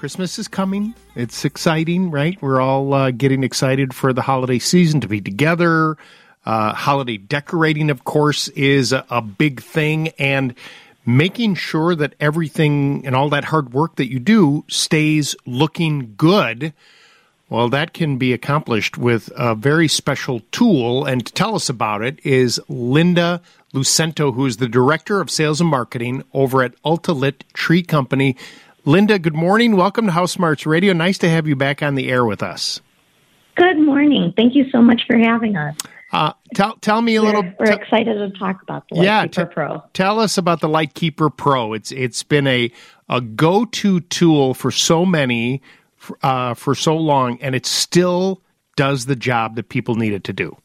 Christmas 0.00 0.38
is 0.38 0.48
coming. 0.48 0.94
It's 1.14 1.44
exciting, 1.44 2.10
right? 2.10 2.40
We're 2.40 2.58
all 2.58 2.94
uh, 2.94 3.10
getting 3.10 3.44
excited 3.44 3.92
for 3.92 4.14
the 4.14 4.22
holiday 4.22 4.58
season 4.58 5.02
to 5.02 5.08
be 5.08 5.20
together. 5.20 5.98
Uh, 6.46 6.72
holiday 6.72 7.18
decorating, 7.18 7.90
of 7.90 8.04
course, 8.04 8.48
is 8.48 8.94
a, 8.94 9.04
a 9.10 9.20
big 9.20 9.60
thing, 9.60 10.08
and 10.18 10.54
making 11.04 11.56
sure 11.56 11.94
that 11.94 12.14
everything 12.18 13.04
and 13.04 13.14
all 13.14 13.28
that 13.28 13.44
hard 13.44 13.74
work 13.74 13.96
that 13.96 14.10
you 14.10 14.18
do 14.18 14.64
stays 14.68 15.36
looking 15.44 16.14
good. 16.16 16.72
Well, 17.50 17.68
that 17.68 17.92
can 17.92 18.16
be 18.16 18.32
accomplished 18.32 18.96
with 18.96 19.30
a 19.36 19.54
very 19.54 19.86
special 19.86 20.40
tool. 20.50 21.04
And 21.04 21.26
to 21.26 21.32
tell 21.34 21.54
us 21.54 21.68
about 21.68 22.00
it 22.00 22.24
is 22.24 22.58
Linda 22.70 23.42
Lucento, 23.74 24.32
who 24.32 24.46
is 24.46 24.56
the 24.56 24.68
Director 24.68 25.20
of 25.20 25.30
Sales 25.30 25.60
and 25.60 25.68
Marketing 25.68 26.24
over 26.32 26.62
at 26.62 26.80
Ultalit 26.84 27.42
Tree 27.52 27.82
Company. 27.82 28.34
Linda, 28.84 29.18
good 29.18 29.34
morning. 29.34 29.76
Welcome 29.76 30.06
to 30.06 30.12
House 30.12 30.32
Smarts 30.32 30.64
Radio. 30.64 30.92
Nice 30.92 31.18
to 31.18 31.28
have 31.28 31.46
you 31.46 31.54
back 31.54 31.82
on 31.82 31.96
the 31.96 32.10
air 32.10 32.24
with 32.24 32.42
us. 32.42 32.80
Good 33.56 33.78
morning. 33.78 34.32
Thank 34.36 34.54
you 34.54 34.70
so 34.70 34.80
much 34.80 35.02
for 35.06 35.18
having 35.18 35.56
us. 35.56 35.76
Uh, 36.12 36.32
tell 36.54 36.76
tell 36.76 37.02
me 37.02 37.16
a 37.16 37.22
we're, 37.22 37.26
little. 37.26 37.52
We're 37.58 37.66
t- 37.66 37.72
excited 37.74 38.14
to 38.14 38.30
talk 38.38 38.62
about 38.62 38.84
the 38.88 38.96
Lightkeeper 38.96 39.40
yeah, 39.40 39.46
t- 39.46 39.54
Pro. 39.54 39.82
Tell 39.92 40.18
us 40.18 40.38
about 40.38 40.60
the 40.60 40.68
Lightkeeper 40.68 41.30
Pro. 41.30 41.72
It's 41.72 41.92
it's 41.92 42.22
been 42.22 42.46
a 42.46 42.72
a 43.08 43.20
go 43.20 43.64
to 43.66 44.00
tool 44.00 44.54
for 44.54 44.70
so 44.70 45.04
many 45.04 45.62
uh, 46.22 46.54
for 46.54 46.74
so 46.74 46.96
long, 46.96 47.38
and 47.40 47.54
it 47.54 47.66
still 47.66 48.42
does 48.76 49.06
the 49.06 49.16
job 49.16 49.56
that 49.56 49.68
people 49.68 49.94
need 49.94 50.14
it 50.14 50.24
to 50.24 50.32
do. 50.32 50.56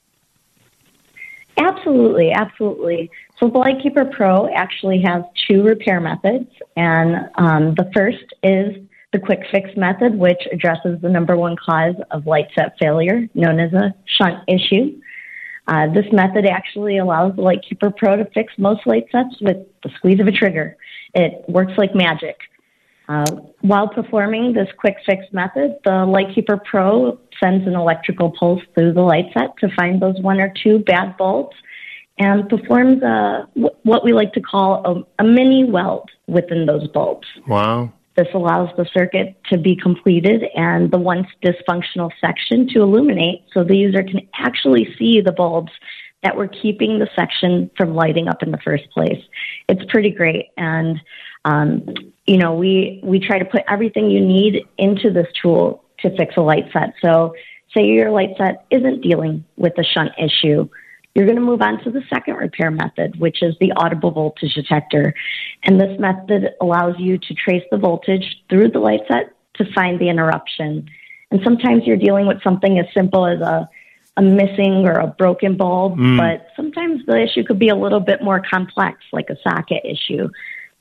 Absolutely, 1.58 2.32
absolutely. 2.32 3.10
So 3.40 3.46
Lightkeeper 3.48 4.06
Pro 4.06 4.48
actually 4.54 5.02
has 5.02 5.24
two 5.48 5.64
repair 5.64 6.02
methods, 6.02 6.50
and 6.76 7.30
um, 7.36 7.76
the 7.76 7.90
first 7.94 8.26
is 8.44 8.76
the 9.14 9.20
quick 9.20 9.42
fix 9.50 9.70
method, 9.78 10.18
which 10.18 10.42
addresses 10.52 11.00
the 11.02 11.10
number 11.10 11.38
one 11.38 11.56
cause 11.56 11.96
of 12.12 12.26
light 12.28 12.48
set 12.54 12.78
failure, 12.78 13.28
known 13.34 13.60
as 13.60 13.72
a 13.72 13.94
shunt 14.06 14.44
issue. 14.48 15.00
Uh, 15.68 15.88
this 15.94 16.06
method 16.12 16.46
actually 16.46 16.98
allows 16.98 17.36
the 17.36 17.42
Lightkeeper 17.42 17.90
Pro 17.90 18.18
to 18.18 18.26
fix 18.34 18.54
most 18.58 18.86
light 18.86 19.06
sets 19.12 19.40
with 19.42 19.58
the 19.84 19.90
squeeze 19.96 20.20
of 20.20 20.28
a 20.28 20.32
trigger. 20.32 20.78
It 21.14 21.44
works 21.48 21.74
like 21.78 21.96
magic. 21.96 22.38
Uh, 23.08 23.26
while 23.62 23.88
performing 23.88 24.54
this 24.54 24.68
quick 24.78 24.96
fix 25.06 25.26
method, 25.32 25.78
the 25.84 26.06
Lightkeeper 26.06 26.58
Pro 26.58 27.20
sends 27.42 27.68
an 27.68 27.76
electrical 27.76 28.32
pulse 28.32 28.62
through 28.74 28.94
the 28.94 29.02
light 29.02 29.26
set 29.38 29.56
to 29.60 29.70
find 29.76 30.02
those 30.02 30.20
one 30.22 30.40
or 30.40 30.52
two 30.64 30.80
bad 30.80 31.16
bulbs 31.18 31.56
and 32.18 32.48
performs 32.50 33.04
a, 33.04 33.48
what 33.84 34.04
we 34.04 34.14
like 34.14 34.34
to 34.34 34.42
call 34.42 35.06
a, 35.20 35.24
a 35.24 35.26
mini 35.26 35.70
weld 35.70 36.10
within 36.28 36.66
those 36.66 36.88
bulbs. 36.88 37.28
Wow. 37.48 37.92
This 38.16 38.28
allows 38.34 38.70
the 38.78 38.86
circuit 38.94 39.36
to 39.52 39.58
be 39.58 39.76
completed 39.76 40.46
and 40.56 40.90
the 40.90 40.98
once 40.98 41.28
dysfunctional 41.44 42.12
section 42.22 42.68
to 42.70 42.82
illuminate 42.82 43.44
so 43.54 43.64
the 43.64 43.76
user 43.76 44.04
can 44.04 44.22
actually 44.40 44.96
see 44.98 45.20
the 45.20 45.34
bulbs 45.34 45.72
that 46.24 46.38
were 46.38 46.48
keeping 46.48 47.00
the 47.00 47.10
section 47.14 47.70
from 47.78 47.94
lighting 47.94 48.30
up 48.30 48.42
in 48.42 48.52
the 48.52 48.58
first 48.64 48.90
place. 48.92 49.22
It's 49.68 49.84
pretty 49.92 50.12
great. 50.12 50.48
And, 50.58 51.00
um, 51.44 51.94
you 52.26 52.38
know, 52.38 52.56
we, 52.56 53.00
we 53.04 53.20
try 53.20 53.40
to 53.40 53.46
put 53.46 53.62
everything 53.68 54.10
you 54.10 54.20
need 54.20 54.66
into 54.78 55.12
this 55.12 55.28
tool 55.42 55.84
to 56.00 56.16
fix 56.18 56.36
a 56.38 56.42
light 56.42 56.66
set. 56.74 56.94
So, 57.02 57.36
say 57.76 57.86
your 57.86 58.10
light 58.12 58.32
set 58.38 58.66
isn't 58.72 59.02
dealing 59.02 59.44
with 59.58 59.74
a 59.78 59.84
shunt 59.84 60.12
issue 60.18 60.70
you're 61.16 61.26
going 61.26 61.38
to 61.38 61.42
move 61.42 61.62
on 61.62 61.82
to 61.86 61.92
the 61.92 62.02
second 62.10 62.36
repair 62.36 62.70
method, 62.70 63.18
which 63.20 63.42
is 63.42 63.56
the 63.60 63.72
audible 63.78 64.12
voltage 64.12 64.54
detector. 64.54 65.14
And 65.64 65.80
this 65.80 65.98
method 65.98 66.54
allows 66.62 66.96
you 67.00 67.18
to 67.18 67.34
trace 67.34 67.64
the 67.72 67.78
voltage 67.78 68.36
through 68.50 68.72
the 68.72 68.80
light 68.80 69.00
set 69.08 69.34
to 69.56 69.74
find 69.74 70.00
the 70.00 70.10
interruption. 70.10 70.90
And 71.32 71.40
sometimes 71.44 71.84
you're 71.86 71.96
dealing 71.96 72.28
with 72.28 72.44
something 72.44 72.78
as 72.80 72.86
simple 72.94 73.26
as 73.26 73.40
a, 73.40 73.70
a 74.18 74.22
missing 74.22 74.86
or 74.86 75.00
a 75.00 75.08
broken 75.08 75.56
bulb, 75.56 75.98
mm. 75.98 76.18
but 76.18 76.48
sometimes 76.58 77.06
the 77.06 77.18
issue 77.18 77.46
could 77.46 77.60
be 77.60 77.70
a 77.70 77.76
little 77.76 78.02
bit 78.02 78.22
more 78.22 78.42
complex, 78.42 78.98
like 79.14 79.30
a 79.30 79.38
socket 79.42 79.84
issue. 79.86 80.28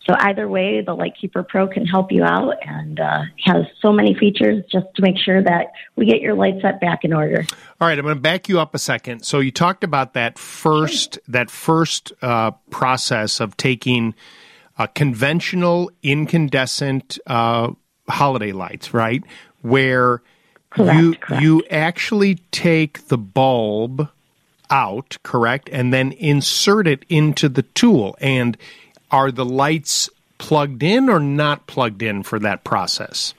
So 0.07 0.15
either 0.19 0.47
way, 0.47 0.83
the 0.83 0.95
Lightkeeper 0.95 1.43
Pro 1.43 1.67
can 1.67 1.87
help 1.87 2.13
you 2.13 2.25
out 2.25 2.55
and 2.63 3.01
uh, 3.01 3.23
has 3.45 3.65
so 3.81 3.91
many 3.91 4.15
features 4.15 4.63
just 4.71 4.87
to 4.97 5.03
make 5.03 5.17
sure 5.17 5.43
that 5.43 5.73
we 5.97 6.05
get 6.05 6.21
your 6.21 6.35
light 6.35 6.61
set 6.61 6.81
back 6.81 7.05
in 7.05 7.15
order. 7.15 7.45
All 7.81 7.89
right, 7.89 7.99
I'm 7.99 8.05
going 8.05 8.15
to 8.15 8.21
back 8.21 8.49
you 8.49 8.61
up 8.61 8.75
a 8.75 8.79
second. 8.79 9.25
So 9.25 9.39
you 9.39 9.51
talked 9.51 9.83
about 9.83 10.13
that 10.13 10.39
first 10.39 11.19
that 11.29 11.51
first 11.51 12.13
uh, 12.21 12.51
process 12.71 13.41
of 13.41 13.57
taking 13.57 14.15
a 14.79 14.89
conventional 14.89 15.91
incandescent 16.03 17.19
uh, 17.27 17.71
holiday 18.09 18.53
lights, 18.53 18.93
right? 18.93 19.23
Where 19.63 20.23
correct, 20.71 20.99
you 20.99 21.15
correct. 21.15 21.43
you 21.43 21.63
actually 21.71 22.37
take 22.51 23.09
the 23.09 23.19
bulb 23.19 24.11
out, 24.71 25.17
correct, 25.23 25.69
and 25.73 25.93
then 25.93 26.13
insert 26.13 26.87
it 26.87 27.05
into 27.09 27.49
the 27.49 27.63
tool 27.63 28.17
and 28.21 28.59
are 29.15 29.31
the 29.31 29.45
lights 29.45 30.11
plugged 30.39 30.83
in 30.83 31.09
or 31.09 31.21
not 31.21 31.69
plugged 31.69 32.03
in 32.03 32.25
for 32.25 32.41
that 32.41 32.65
process? 32.65 33.33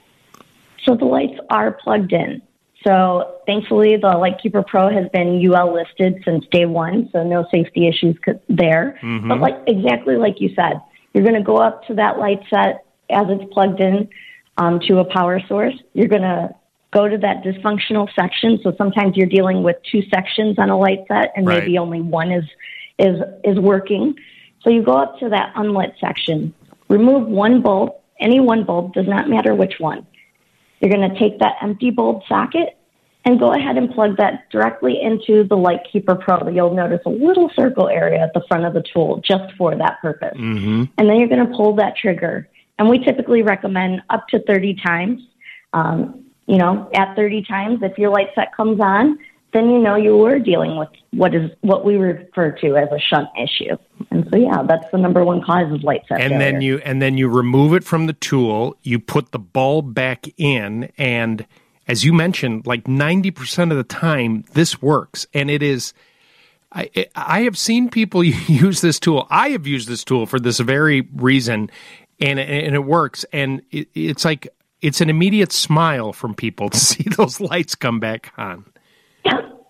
So 0.86 0.96
the 0.96 1.04
lights 1.04 1.38
are 1.50 1.74
plugged 1.74 2.14
in. 2.14 2.42
So 2.88 3.42
thankfully, 3.46 3.98
the 3.98 4.12
Lightkeeper 4.12 4.64
Pro 4.64 4.90
has 4.90 5.10
been 5.12 5.46
UL 5.46 5.74
listed 5.74 6.22
since 6.24 6.46
day 6.50 6.66
one, 6.66 7.10
so 7.12 7.24
no 7.24 7.46
safety 7.52 7.88
issues 7.88 8.16
there. 8.48 8.98
Mm-hmm. 9.02 9.28
But 9.28 9.40
like 9.42 9.56
exactly 9.68 10.16
like 10.16 10.40
you 10.40 10.54
said, 10.56 10.80
you're 11.14 11.24
going 11.24 11.36
to 11.36 11.44
go 11.44 11.58
up 11.58 11.86
to 11.88 11.96
that 11.96 12.20
light 12.20 12.40
set 12.50 12.86
as 13.10 13.26
it's 13.28 13.52
plugged 13.54 13.82
in 13.82 14.08
um, 14.58 14.80
to 14.88 15.00
a 15.00 15.06
power 15.06 15.42
source. 15.48 15.76
You're 15.94 16.08
going 16.08 16.22
to 16.22 16.56
go 16.94 17.10
to 17.10 17.18
that 17.18 17.44
dysfunctional 17.44 18.08
section. 18.16 18.60
So 18.64 18.74
sometimes 18.78 19.18
you're 19.18 19.28
dealing 19.28 19.62
with 19.62 19.76
two 19.92 20.04
sections 20.14 20.58
on 20.58 20.70
a 20.70 20.78
light 20.78 21.00
set, 21.10 21.34
and 21.36 21.46
right. 21.46 21.60
maybe 21.60 21.78
only 21.78 22.00
one 22.00 22.32
is 22.32 22.46
is 22.98 23.20
is 23.44 23.60
working. 23.60 24.16
So 24.66 24.72
you 24.72 24.82
go 24.82 24.98
up 24.98 25.20
to 25.20 25.30
that 25.30 25.54
unlit 25.56 25.94
section, 26.02 26.54
remove 26.90 27.28
one 27.28 27.62
bulb, 27.62 27.94
any 28.20 28.40
one 28.40 28.66
bulb, 28.66 28.94
does 28.94 29.08
not 29.08 29.30
matter 29.30 29.54
which 29.54 29.76
one. 29.80 30.06
You're 30.80 30.92
going 30.92 31.08
to 31.08 31.20
take 31.20 31.40
that 31.40 31.58
empty 31.62 31.92
bulb 31.92 32.24
socket 32.28 32.78
and 33.26 33.40
go 33.40 33.54
ahead 33.54 33.78
and 33.78 33.92
plug 33.92 34.18
that 34.18 34.50
directly 34.50 35.00
into 35.02 35.44
the 35.44 35.56
Lightkeeper 35.56 36.16
Pro. 36.16 36.50
You'll 36.50 36.74
notice 36.74 37.02
a 37.06 37.10
little 37.10 37.50
circle 37.56 37.90
area 37.90 38.22
at 38.22 38.34
the 38.34 38.42
front 38.48 38.66
of 38.66 38.74
the 38.74 38.84
tool 38.94 39.22
just 39.24 39.54
for 39.56 39.76
that 39.76 40.02
purpose. 40.02 40.38
Mm-hmm. 40.38 40.84
And 40.98 41.10
then 41.10 41.18
you're 41.18 41.30
going 41.30 41.48
to 41.48 41.56
pull 41.56 41.76
that 41.76 41.96
trigger. 41.96 42.50
And 42.78 42.90
we 42.90 43.00
typically 43.00 43.44
recommend 43.44 44.02
up 44.10 44.28
to 44.30 44.40
30 44.44 44.76
times. 44.76 45.22
Um, 45.74 46.26
you 46.48 46.58
know, 46.58 46.90
at 46.94 47.16
30 47.16 47.44
times, 47.44 47.80
if 47.82 47.98
your 47.98 48.12
light 48.12 48.30
set 48.36 48.56
comes 48.56 48.80
on, 48.80 49.18
then 49.56 49.70
you 49.70 49.80
know 49.80 49.96
you 49.96 50.18
were 50.18 50.38
dealing 50.38 50.78
with 50.78 50.90
what 51.12 51.34
is 51.34 51.50
what 51.62 51.86
we 51.86 51.96
refer 51.96 52.52
to 52.52 52.76
as 52.76 52.90
a 52.92 53.00
shunt 53.00 53.30
issue. 53.42 53.76
And 54.12 54.28
so 54.32 54.38
yeah, 54.38 54.64
that's 54.68 54.86
the 54.92 54.98
number 54.98 55.24
one 55.24 55.42
cause 55.42 55.72
of 55.72 55.82
light 55.84 56.02
set. 56.08 56.20
And 56.20 56.34
failure. 56.34 56.52
then 56.52 56.62
you 56.62 56.78
and 56.80 57.02
then 57.02 57.18
you 57.18 57.30
remove 57.30 57.74
it 57.74 57.84
from 57.84 58.08
the 58.08 58.14
tool, 58.14 58.76
you 58.84 59.00
put 59.00 59.32
the 59.32 59.40
bulb 59.40 59.94
back 59.94 60.26
in 60.38 60.92
and 60.98 61.48
as 61.88 62.04
you 62.04 62.14
mentioned, 62.14 62.66
like 62.66 62.86
90% 62.86 63.70
of 63.70 63.78
the 63.78 63.84
time 63.84 64.44
this 64.54 64.82
works 64.82 65.26
and 65.34 65.50
it 65.50 65.64
is 65.64 65.94
I, 66.72 67.08
I 67.16 67.42
have 67.44 67.58
seen 67.58 67.90
people 67.90 68.24
use 68.24 68.82
this 68.82 69.00
tool. 69.00 69.28
I 69.30 69.50
have 69.50 69.66
used 69.66 69.88
this 69.88 70.04
tool 70.04 70.26
for 70.26 70.40
this 70.40 70.60
very 70.60 71.02
reason, 71.16 71.72
and 72.20 72.38
and 72.38 72.76
it 72.76 72.84
works. 72.84 73.26
And 73.32 73.62
it, 73.72 73.88
it's 73.94 74.26
like 74.26 74.50
it's 74.82 75.00
an 75.00 75.10
immediate 75.10 75.54
smile 75.54 76.12
from 76.12 76.36
people 76.36 76.70
to 76.70 76.78
see 76.92 77.04
those 77.04 77.40
lights 77.40 77.76
come 77.76 78.02
back 78.02 78.34
on. 78.38 78.66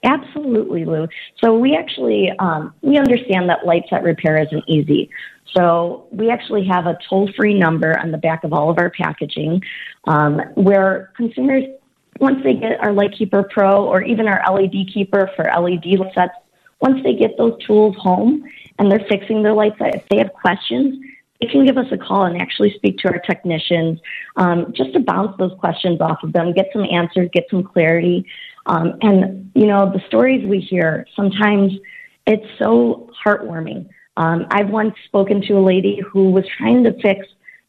Absolutely, 0.05 0.85
Lou. 0.85 1.07
So 1.43 1.57
we 1.57 1.75
actually 1.75 2.31
um, 2.38 2.73
we 2.81 2.97
understand 2.97 3.49
that 3.49 3.66
light 3.66 3.85
set 3.89 4.03
repair 4.03 4.38
isn't 4.38 4.63
easy. 4.67 5.09
So 5.55 6.07
we 6.11 6.29
actually 6.29 6.66
have 6.66 6.85
a 6.85 6.97
toll-free 7.09 7.57
number 7.57 7.97
on 7.99 8.11
the 8.11 8.17
back 8.17 8.43
of 8.43 8.53
all 8.53 8.69
of 8.69 8.77
our 8.77 8.89
packaging, 8.89 9.63
um, 10.05 10.39
where 10.55 11.11
consumers, 11.16 11.63
once 12.19 12.43
they 12.43 12.53
get 12.55 12.79
our 12.81 12.91
Lightkeeper 12.91 13.43
Pro 13.43 13.85
or 13.85 14.02
even 14.02 14.28
our 14.28 14.41
LED 14.53 14.90
Keeper 14.93 15.31
for 15.35 15.46
LED 15.46 15.85
sets, 16.13 16.34
once 16.81 17.01
they 17.03 17.16
get 17.16 17.37
those 17.37 17.58
tools 17.66 17.96
home 17.97 18.43
and 18.78 18.91
they're 18.91 19.05
fixing 19.09 19.43
their 19.43 19.53
light 19.53 19.73
set, 19.78 19.96
if 19.96 20.08
they 20.09 20.17
have 20.17 20.34
questions, 20.34 21.03
they 21.41 21.47
can 21.47 21.66
give 21.66 21.78
us 21.78 21.87
a 21.91 21.97
call 21.97 22.25
and 22.25 22.41
actually 22.41 22.73
speak 22.75 22.97
to 22.99 23.09
our 23.09 23.19
technicians 23.19 23.99
um, 24.37 24.73
just 24.73 24.93
to 24.93 24.99
bounce 24.99 25.35
those 25.37 25.53
questions 25.59 25.99
off 26.01 26.23
of 26.23 26.34
them, 26.34 26.53
get 26.53 26.69
some 26.73 26.85
answers, 26.85 27.29
get 27.34 27.46
some 27.49 27.63
clarity. 27.63 28.25
Um, 28.66 28.97
and, 29.02 29.52
you 29.53 29.67
know, 29.67 29.91
the 29.91 30.02
stories 30.08 30.46
we 30.46 30.59
hear, 30.59 31.06
sometimes 31.16 31.73
it's 32.26 32.46
so 32.58 33.09
heartwarming. 33.26 33.88
Um, 34.17 34.47
I've 34.50 34.70
once 34.70 34.96
spoken 35.06 35.41
to 35.41 35.53
a 35.53 35.64
lady 35.64 36.02
who 36.12 36.32
was 36.32 36.46
trying 36.58 36.84
to 36.85 36.94
fix 37.02 37.28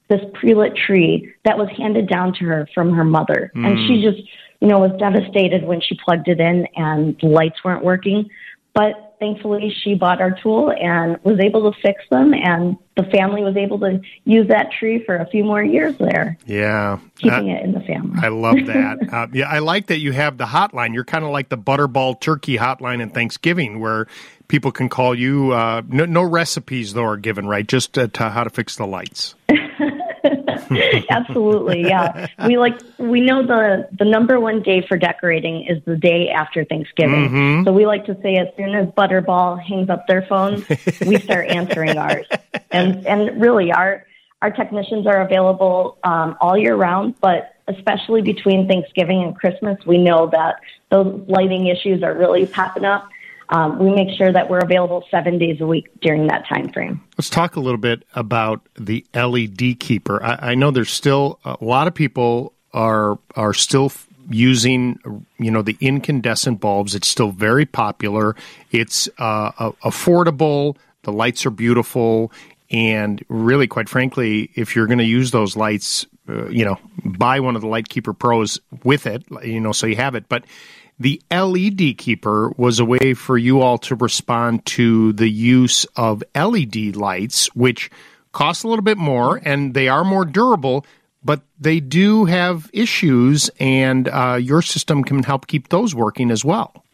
this 0.09 0.21
pre-lit 0.35 0.77
tree 0.77 1.33
that 1.45 1.59
was 1.59 1.69
handed 1.77 2.09
down 2.09 2.33
to 2.35 2.45
her 2.45 2.69
from 2.75 2.93
her 2.93 3.05
mother. 3.05 3.51
Mm. 3.57 3.67
And 3.67 3.89
she 3.89 4.03
just, 4.03 4.23
you 4.61 4.69
know, 4.69 4.79
was 4.79 4.93
devastated 4.99 5.65
when 5.65 5.81
she 5.81 5.99
plugged 6.05 6.29
it 6.29 6.41
in 6.41 6.67
and 6.77 7.17
the 7.21 7.27
lights 7.27 7.63
weren't 7.65 7.85
working. 7.85 8.31
But 8.73 9.06
but 9.19 9.25
thankfully 9.25 9.75
she 9.83 9.95
bought 9.95 10.21
our 10.21 10.33
tool 10.43 10.73
and 10.73 11.19
was 11.25 11.39
able 11.41 11.71
to 11.71 11.79
fix 11.81 12.03
them, 12.11 12.33
and 12.35 12.77
the 12.97 13.05
family 13.05 13.43
was 13.43 13.57
able 13.57 13.79
to 13.81 14.01
use 14.25 14.49
that 14.49 14.71
tree 14.79 15.03
for 15.05 15.17
a 15.17 15.27
few 15.27 15.45
more 15.45 15.63
years 15.63 15.97
there. 15.99 16.39
Yeah, 16.47 16.99
keeping 17.17 17.51
uh, 17.51 17.55
it 17.55 17.65
in 17.65 17.73
the 17.73 17.81
family. 17.81 18.19
I 18.23 18.29
love 18.29 18.57
that. 18.67 19.13
uh, 19.13 19.27
yeah, 19.33 19.49
I 19.49 19.61
like 19.61 19.87
that 19.89 19.99
you 19.99 20.13
have 20.13 20.39
the 20.39 20.47
hotline. 20.47 20.95
You're 20.95 21.05
kind 21.05 21.25
of 21.25 21.31
like 21.31 21.49
the 21.49 21.59
Butterball 21.59 22.21
Turkey 22.21 22.57
hotline 22.57 23.01
in 23.01 23.11
Thanksgiving, 23.11 23.81
where 23.81 24.07
people 24.49 24.73
can 24.73 24.89
call 24.89 25.15
you. 25.15 25.53
Uh, 25.53 25.83
no, 25.89 26.05
no, 26.05 26.23
recipes 26.23 26.95
though 26.95 27.05
are 27.05 27.17
given, 27.17 27.47
right? 27.47 27.67
Just 27.67 27.99
uh, 27.99 28.09
to 28.09 28.31
how 28.31 28.45
to 28.45 28.51
fix 28.51 28.77
the 28.77 28.87
lights. 28.87 29.35
Absolutely, 31.11 31.83
yeah. 31.83 32.27
We 32.47 32.59
like 32.59 32.81
we 32.99 33.21
know 33.21 33.47
the 33.47 33.89
the 33.99 34.05
number 34.05 34.39
one 34.41 34.63
day 34.63 34.85
for 34.87 34.97
decorating 34.97 35.67
is 35.67 35.83
the 35.85 35.97
day 35.97 36.31
after 36.31 36.65
Thanksgiving. 36.65 37.29
Mm-hmm. 37.29 37.65
So 37.65 37.73
we 37.73 37.87
like 37.87 38.07
to 38.07 38.17
say 38.23 38.37
as 38.37 38.49
soon 38.57 38.75
as 38.75 38.89
Butterball 38.89 39.63
hangs 39.63 39.91
up 39.91 40.07
their 40.07 40.23
phone, 40.23 40.65
we 41.07 41.19
start 41.19 41.49
answering 41.51 41.99
ours. 41.99 42.27
And 42.71 43.07
and 43.07 43.41
really 43.41 43.73
our 43.73 44.05
our 44.43 44.51
technicians 44.51 45.07
are 45.07 45.23
available 45.23 45.99
um, 46.05 46.37
all 46.41 46.59
year 46.59 46.77
round, 46.77 47.15
but 47.21 47.55
especially 47.69 48.23
between 48.23 48.69
Thanksgiving 48.69 49.23
and 49.23 49.35
Christmas, 49.35 49.79
we 49.87 49.99
know 49.99 50.29
that 50.29 50.57
those 50.91 51.25
lighting 51.29 51.67
issues 51.67 52.03
are 52.03 52.15
really 52.15 52.47
popping 52.47 52.85
up 52.85 53.09
um, 53.51 53.79
we 53.79 53.91
make 53.91 54.17
sure 54.17 54.33
that 54.33 54.51
we're 54.51 54.59
available 54.59 55.05
seven 55.11 55.39
days 55.39 55.61
a 55.61 55.67
week 55.67 55.89
during 56.01 56.27
that 56.29 56.47
time 56.49 56.71
frame. 56.73 57.03
Let's 57.17 57.31
talk 57.31 57.57
a 57.57 57.61
little 57.61 57.79
bit 57.79 58.05
about 58.15 58.67
the 58.79 59.05
LED 59.15 59.79
keeper. 59.79 60.23
I, 60.23 60.51
I 60.51 60.55
know 60.55 60.71
there's 60.71 60.91
still 60.91 61.39
a 61.45 61.57
lot 61.61 61.87
of 61.87 61.95
people 61.95 62.53
are 62.73 63.19
are 63.35 63.55
still 63.55 63.93
using 64.29 64.99
you 65.39 65.51
know 65.51 65.63
the 65.63 65.77
incandescent 65.81 66.61
bulbs. 66.61 66.95
It's 66.95 67.09
still 67.09 67.31
very 67.31 67.67
popular. 67.67 68.37
It's 68.71 69.09
uh, 69.19 69.53
affordable. 69.85 70.77
The 71.03 71.13
lights 71.13 71.47
are 71.47 71.51
beautiful. 71.51 72.33
And 72.71 73.25
really, 73.29 73.69
quite 73.69 73.89
frankly, 73.89 74.51
if 74.55 74.75
you're 74.75 74.87
going 74.87 74.99
to 74.99 75.05
use 75.05 75.31
those 75.31 75.57
lights, 75.57 76.05
uh, 76.29 76.49
you 76.49 76.65
know, 76.65 76.79
buy 77.05 77.39
one 77.39 77.55
of 77.55 77.63
the 77.63 77.69
Lightkeeper 77.69 78.13
Pros 78.13 78.59
with 78.87 79.07
it, 79.07 79.25
you 79.45 79.61
know, 79.61 79.73
so 79.73 79.87
you 79.87 79.97
have 79.97 80.15
it. 80.15 80.29
But 80.29 80.45
the 80.99 81.21
LED 81.31 81.99
keeper 81.99 82.53
was 82.57 82.79
a 82.79 82.85
way 82.85 83.13
for 83.13 83.37
you 83.37 83.61
all 83.61 83.77
to 83.79 83.95
respond 83.95 84.65
to 84.67 85.13
the 85.13 85.29
use 85.29 85.85
of 85.97 86.25
LED 86.35 86.97
lights, 86.97 87.55
which 87.55 87.91
cost 88.33 88.65
a 88.65 88.69
little 88.69 88.83
bit 88.85 88.97
more 88.97 89.41
and 89.45 89.75
they 89.75 89.89
are 89.89 90.05
more 90.05 90.25
durable, 90.25 90.87
but 91.23 91.43
they 91.59 91.81
do 91.81 92.25
have 92.27 92.71
issues, 92.73 93.51
and 93.59 94.09
uh, 94.09 94.39
your 94.41 94.63
system 94.63 95.03
can 95.03 95.23
help 95.23 95.49
keep 95.49 95.69
those 95.69 95.95
working 95.95 96.31
as 96.31 96.45
well. 96.45 96.85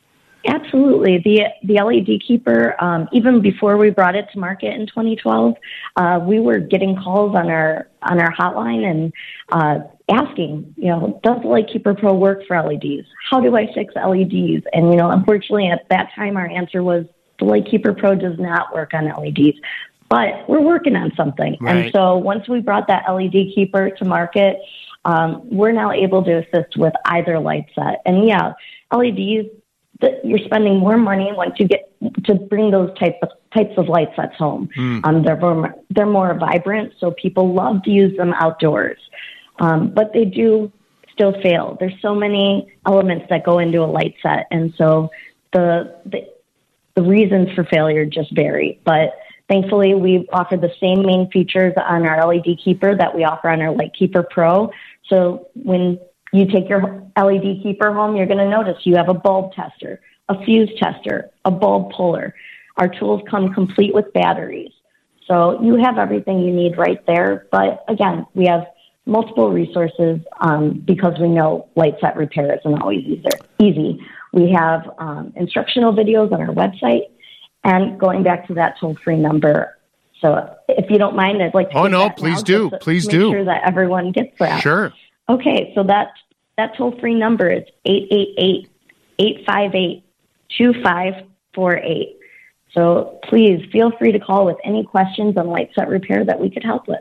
Absolutely. 0.45 1.19
The 1.19 1.45
the 1.63 1.75
LED 1.75 2.21
keeper, 2.27 2.75
um, 2.83 3.09
even 3.13 3.41
before 3.43 3.77
we 3.77 3.91
brought 3.91 4.17
it 4.17 4.27
to 4.33 4.39
market 4.39 4.75
in 4.75 4.87
2012, 4.87 5.55
uh, 5.97 6.21
we 6.27 6.41
were 6.41 6.59
getting 6.59 6.97
calls 6.97 7.37
on 7.37 7.49
our 7.49 7.87
on 8.03 8.19
our 8.19 8.33
hotline 8.33 8.85
and 8.85 9.13
uh, 9.53 9.87
asking, 10.11 10.75
you 10.77 10.89
know, 10.89 11.21
does 11.23 11.43
the 11.43 11.49
Lightkeeper 11.49 11.95
Pro 11.95 12.15
work 12.15 12.47
for 12.47 12.61
LEDs? 12.61 13.07
How 13.31 13.41
do 13.41 13.57
I 13.57 13.73
fix 13.73 13.95
LEDs? 13.95 14.65
And 14.73 14.91
you 14.91 14.97
know, 14.97 15.11
unfortunately, 15.11 15.69
at 15.69 15.89
that 15.91 16.11
time, 16.15 16.37
our 16.37 16.47
answer 16.47 16.83
was 16.83 17.07
the 17.39 17.45
Lightkeeper 17.45 17.93
Pro 17.93 18.15
does 18.15 18.39
not 18.39 18.73
work 18.75 18.95
on 18.95 19.07
LEDs. 19.07 19.59
But 20.09 20.47
we're 20.47 20.61
working 20.61 20.95
on 20.95 21.11
something. 21.17 21.57
Right. 21.59 21.87
And 21.87 21.93
so 21.93 22.19
once 22.19 22.47
we 22.47 22.61
brought 22.61 22.87
that 22.89 23.11
LED 23.11 23.55
keeper 23.55 23.89
to 23.91 24.05
market, 24.05 24.59
um, 25.07 25.49
we're 25.51 25.73
now 25.73 25.91
able 25.91 26.23
to 26.25 26.45
assist 26.45 26.77
with 26.77 26.93
either 27.07 27.39
light 27.39 27.65
set. 27.75 28.03
And 28.05 28.29
yeah, 28.29 28.53
LEDs 28.93 29.49
that 30.03 30.25
you're 30.25 30.39
spending 30.41 30.79
more 30.79 30.99
money 30.99 31.33
once 31.33 31.55
you 31.59 31.67
get 31.67 31.91
to 32.25 32.35
bring 32.35 32.71
those 32.71 32.97
types 32.99 33.17
of 33.23 33.31
types 33.55 33.73
of 33.79 33.89
light 33.89 34.09
sets 34.17 34.37
home. 34.37 34.69
Mm. 34.77 35.01
Um, 35.05 35.23
they're 35.23 35.37
more, 35.37 35.75
they're 35.91 36.07
more 36.07 36.35
vibrant, 36.35 36.93
so 36.99 37.13
people 37.13 37.55
love 37.55 37.83
to 37.85 37.91
use 37.91 38.17
them 38.17 38.35
outdoors. 38.35 38.99
Um, 39.63 39.95
but 39.95 40.13
they 40.13 40.25
do 40.25 40.73
still 41.13 41.33
fail. 41.41 41.77
There's 41.79 41.95
so 42.03 42.15
many 42.15 42.73
elements 42.85 43.27
that 43.31 43.45
go 43.45 43.61
into 43.61 43.79
a 43.83 43.87
light 43.87 44.17
set, 44.21 44.47
and 44.51 44.75
so 44.77 45.11
the 45.53 46.01
the, 46.05 46.29
the 46.97 47.03
reasons 47.03 47.49
for 47.55 47.65
failure 47.65 48.05
just 48.05 48.35
vary. 48.35 48.81
But 48.85 49.13
thankfully, 49.49 49.95
we 49.95 50.29
offer 50.33 50.57
the 50.57 50.73
same 50.81 51.07
main 51.07 51.31
features 51.31 51.73
on 51.77 52.05
our 52.07 52.27
LED 52.27 52.59
keeper 52.63 52.97
that 52.97 53.15
we 53.15 53.23
offer 53.23 53.49
on 53.49 53.63
our 53.63 53.73
Light 53.73 53.95
Keeper 53.97 54.25
Pro. 54.25 54.71
So 55.09 55.49
when 55.55 56.01
you 56.33 56.47
take 56.47 56.69
your 56.69 57.05
LED 57.17 57.63
keeper 57.63 57.93
home, 57.93 58.17
you're 58.17 58.27
going 58.27 58.39
to 58.39 58.49
notice 58.49 58.79
you 58.85 58.97
have 58.97 59.09
a 59.09 59.15
bulb 59.15 59.53
tester, 59.53 60.01
a 60.29 60.43
fuse 60.45 60.71
tester, 60.79 61.31
a 61.45 61.51
bulb 61.51 61.93
puller. 61.93 62.35
Our 62.79 62.89
tools 62.89 63.23
come 63.31 63.55
complete 63.55 63.95
with 63.95 64.13
batteries. 64.13 64.73
So 65.29 65.63
you 65.63 65.77
have 65.77 65.99
everything 65.99 66.41
you 66.41 66.53
need 66.53 66.77
right 66.77 67.05
there. 67.07 67.47
But 67.53 67.85
again, 67.89 68.27
we 68.35 68.47
have 68.47 68.67
multiple 69.07 69.51
resources 69.51 70.21
um, 70.41 70.83
because 70.87 71.15
we 71.21 71.29
know 71.29 71.69
light 71.75 71.95
set 72.01 72.17
repair 72.17 72.55
isn't 72.55 72.83
always 72.83 73.05
easy. 73.59 74.01
We 74.33 74.53
have 74.53 74.89
um, 74.99 75.33
instructional 75.37 75.93
videos 75.93 76.33
on 76.33 76.41
our 76.41 76.55
website. 76.55 77.09
And 77.65 77.99
going 77.99 78.23
back 78.23 78.49
to 78.49 78.55
that 78.55 78.75
toll 78.81 78.97
free 79.05 79.17
number, 79.17 79.79
so 80.21 80.57
if 80.69 80.91
you 80.91 80.99
don't 80.99 81.17
mind, 81.17 81.43
I'd 81.43 81.55
like 81.55 81.71
to. 81.71 81.79
Oh 81.79 81.87
no, 81.87 82.11
please 82.11 82.43
do, 82.43 82.71
please 82.81 83.07
make 83.07 83.13
do. 83.13 83.31
Sure 83.33 83.45
that 83.45 83.63
everyone 83.65 84.13
gets 84.13 84.37
that. 84.39 84.63
Sure. 84.63 84.93
Okay, 85.29 85.73
so 85.75 85.83
that 85.85 86.13
that 86.57 86.77
toll 86.77 86.99
free 87.01 87.15
number 87.15 87.51
is 87.51 87.65
888 87.85 88.69
858 89.19 90.05
2548. 90.57 92.19
So 92.75 93.21
please 93.29 93.61
feel 93.71 93.93
free 93.99 94.13
to 94.13 94.19
call 94.19 94.47
with 94.47 94.57
any 94.65 94.85
questions 94.85 95.37
on 95.37 95.49
light 95.49 95.71
set 95.75 95.89
repair 95.89 96.25
that 96.25 96.41
we 96.41 96.51
could 96.51 96.65
help 96.65 96.89
with. 96.89 97.01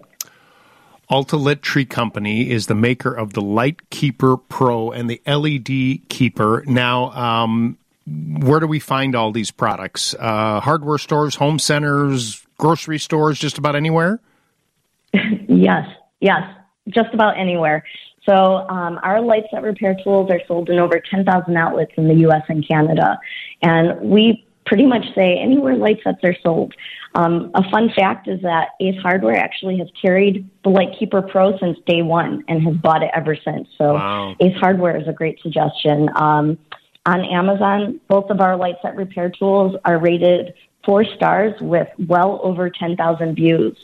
Ultalit 1.11 1.61
Tree 1.61 1.83
Company 1.83 2.49
is 2.49 2.67
the 2.67 2.75
maker 2.75 3.13
of 3.13 3.33
the 3.33 3.41
Light 3.41 3.89
Keeper 3.89 4.37
Pro 4.37 4.91
and 4.91 5.09
the 5.09 5.21
LED 5.27 6.07
Keeper. 6.07 6.63
Now, 6.65 7.11
um, 7.11 7.77
where 8.07 8.61
do 8.61 8.67
we 8.67 8.79
find 8.79 9.13
all 9.13 9.33
these 9.33 9.51
products? 9.51 10.15
Uh, 10.17 10.61
hardware 10.61 10.97
stores, 10.97 11.35
home 11.35 11.59
centers, 11.59 12.45
grocery 12.57 12.97
stores, 12.97 13.37
just 13.37 13.57
about 13.57 13.75
anywhere? 13.75 14.21
yes, 15.49 15.85
yes, 16.21 16.43
just 16.87 17.13
about 17.13 17.37
anywhere. 17.37 17.83
So 18.23 18.33
um, 18.69 18.97
our 19.03 19.19
light 19.19 19.43
set 19.51 19.63
repair 19.63 19.97
tools 20.01 20.29
are 20.31 20.39
sold 20.47 20.69
in 20.69 20.79
over 20.79 21.01
10,000 21.01 21.57
outlets 21.57 21.91
in 21.97 22.07
the 22.07 22.15
U.S. 22.21 22.43
and 22.47 22.65
Canada, 22.65 23.19
and 23.61 23.99
we 23.99 24.45
pretty 24.71 24.85
much 24.85 25.03
say 25.13 25.37
anywhere 25.37 25.75
light 25.75 25.99
sets 26.01 26.23
are 26.23 26.33
sold. 26.41 26.73
Um, 27.13 27.51
a 27.55 27.69
fun 27.69 27.91
fact 27.93 28.29
is 28.29 28.41
that 28.43 28.69
Ace 28.79 28.97
Hardware 29.01 29.35
actually 29.35 29.77
has 29.79 29.89
carried 30.01 30.49
the 30.63 30.69
Lightkeeper 30.69 31.21
Pro 31.21 31.57
since 31.59 31.77
day 31.85 32.01
one 32.03 32.45
and 32.47 32.63
has 32.63 32.77
bought 32.77 33.03
it 33.03 33.11
ever 33.13 33.35
since. 33.35 33.67
So 33.77 33.95
wow. 33.95 34.33
Ace 34.39 34.55
Hardware 34.55 34.95
is 34.95 35.09
a 35.09 35.11
great 35.11 35.41
suggestion. 35.41 36.09
Um, 36.15 36.57
on 37.05 37.19
Amazon, 37.25 37.99
both 38.07 38.29
of 38.29 38.39
our 38.39 38.55
light 38.55 38.75
set 38.81 38.95
repair 38.95 39.29
tools 39.29 39.75
are 39.83 39.97
rated 39.97 40.53
four 40.85 41.03
stars 41.03 41.53
with 41.59 41.89
well 42.07 42.39
over 42.41 42.69
10,000 42.69 43.35
views, 43.35 43.75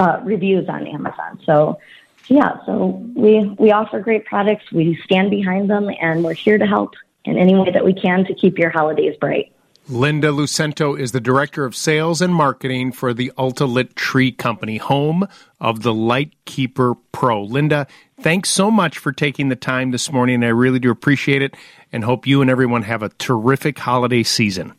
uh, 0.00 0.18
reviews 0.24 0.68
on 0.68 0.88
Amazon. 0.88 1.38
So 1.46 1.78
yeah, 2.26 2.56
so 2.66 2.86
we 3.14 3.54
we 3.56 3.70
offer 3.70 4.00
great 4.00 4.24
products. 4.24 4.64
We 4.72 4.98
stand 5.04 5.30
behind 5.30 5.70
them, 5.70 5.88
and 6.00 6.24
we're 6.24 6.34
here 6.34 6.58
to 6.58 6.66
help 6.66 6.94
in 7.24 7.38
any 7.38 7.54
way 7.54 7.70
that 7.70 7.84
we 7.84 7.94
can 7.94 8.24
to 8.24 8.34
keep 8.34 8.58
your 8.58 8.70
holidays 8.70 9.14
bright. 9.20 9.52
Linda 9.90 10.28
Lucento 10.28 11.00
is 11.00 11.12
the 11.12 11.20
Director 11.20 11.64
of 11.64 11.74
Sales 11.74 12.20
and 12.20 12.34
Marketing 12.34 12.92
for 12.92 13.14
the 13.14 13.32
Ultalit 13.38 13.94
Tree 13.94 14.30
Company, 14.30 14.76
home 14.76 15.26
of 15.62 15.82
the 15.82 15.94
Lightkeeper 15.94 16.94
Pro. 17.10 17.42
Linda, 17.42 17.86
thanks 18.20 18.50
so 18.50 18.70
much 18.70 18.98
for 18.98 19.12
taking 19.12 19.48
the 19.48 19.56
time 19.56 19.90
this 19.90 20.12
morning. 20.12 20.44
I 20.44 20.48
really 20.48 20.78
do 20.78 20.90
appreciate 20.90 21.40
it 21.40 21.54
and 21.90 22.04
hope 22.04 22.26
you 22.26 22.42
and 22.42 22.50
everyone 22.50 22.82
have 22.82 23.02
a 23.02 23.08
terrific 23.08 23.78
holiday 23.78 24.22
season. 24.22 24.74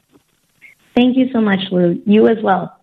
Thank 0.95 1.17
you 1.17 1.27
so 1.33 1.41
much, 1.41 1.59
Lou. 1.71 1.99
You 2.05 2.27
as 2.27 2.37
well. 2.43 2.78